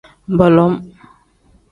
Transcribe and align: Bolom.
Bolom. 0.37 0.73